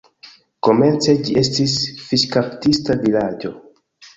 Komence 0.67 1.15
ĝi 1.27 1.35
estis 1.43 1.75
fiŝkaptista 2.07 2.99
vilaĝo. 3.05 3.57